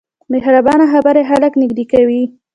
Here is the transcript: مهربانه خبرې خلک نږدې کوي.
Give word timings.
مهربانه 0.31 0.85
خبرې 0.93 1.23
خلک 1.29 1.51
نږدې 1.61 1.85
کوي. 1.91 2.23